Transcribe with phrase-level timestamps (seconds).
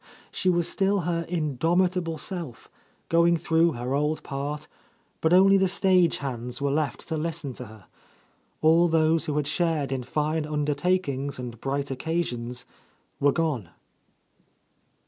[0.31, 1.57] She was still her in A Lost Lady
[2.01, 2.71] domitable self,
[3.07, 4.67] going through her old part,—
[5.21, 7.85] but only the stage hands were left to listen to her.
[8.63, 12.65] All those who had shared in fine undertak ings and bright occasions
[13.19, 13.69] were gone.